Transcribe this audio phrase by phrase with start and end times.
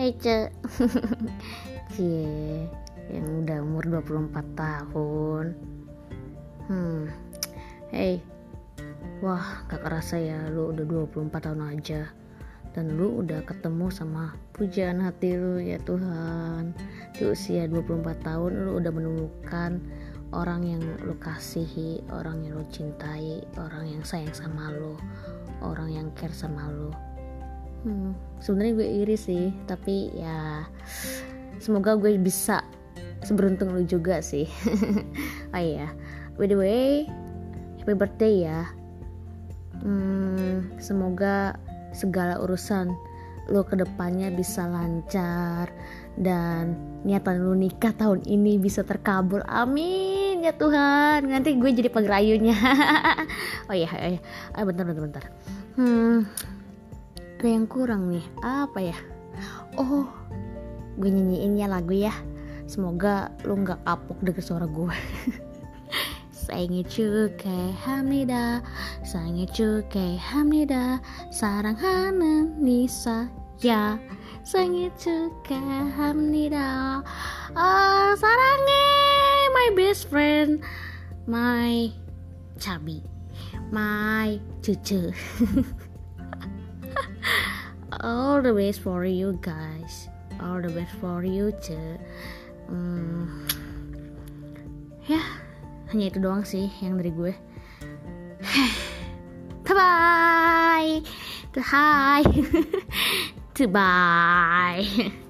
[0.00, 0.48] Hai Ce
[1.92, 2.64] Cie
[3.12, 5.52] Yang udah umur 24 tahun.
[6.72, 7.04] Hmm
[7.92, 8.24] Hey.
[9.20, 12.08] Wah gak kerasa ya lu udah 24 tahun aja.
[12.72, 16.72] Dan lu udah ketemu sama pujaan hati lu ya Tuhan.
[17.12, 19.84] Di usia 24 tahun lu udah menemukan
[20.32, 24.96] orang yang lu kasihi, orang yang lu cintai, orang yang sayang sama lu,
[25.60, 26.88] orang yang care sama lu
[27.84, 30.64] hmm, sebenarnya gue iri sih tapi ya
[31.60, 32.64] semoga gue bisa
[33.24, 34.48] seberuntung lu juga sih.
[35.50, 35.90] Oh iya.
[36.38, 37.10] By the way
[37.82, 38.70] happy birthday ya.
[39.82, 41.58] Hmm, semoga
[41.90, 42.94] segala urusan
[43.50, 45.74] lo ke depannya bisa lancar
[46.14, 49.42] dan niatan lu nikah tahun ini bisa terkabul.
[49.50, 51.26] Amin ya Tuhan.
[51.26, 52.54] Nanti gue jadi pagerayunya
[53.68, 54.20] oh iya oh iya.
[54.54, 55.24] Oh, bentar bentar bentar.
[55.74, 56.30] Hmm
[57.40, 58.20] ada yang kurang nih?
[58.44, 58.98] Apa ya?
[59.80, 60.04] Oh
[61.00, 62.12] gue nyanyiin ya lagu ya.
[62.68, 64.92] Semoga lu nggak kapok dengan suara gue
[66.44, 68.60] Sayangnya cuke hamnida
[69.08, 71.00] sayangnya cuke hamnida
[71.32, 73.32] Sarang hanan nisa
[73.64, 73.96] ya.
[74.44, 75.56] Sayangnya cuke
[75.96, 77.00] hamnida
[77.56, 78.84] uh, oh, Sarange
[79.56, 80.60] my best friend
[81.24, 81.88] My
[82.60, 83.00] chubby,
[83.72, 85.16] My cucu.
[88.00, 90.08] all the best for you guys.
[90.40, 92.00] All the best for you too
[92.70, 93.26] hmm,
[95.10, 95.20] ya
[95.90, 97.34] hanya itu doang sih yang dari gue.
[99.70, 101.02] Bye bye
[101.62, 102.22] hi
[103.66, 105.20] bye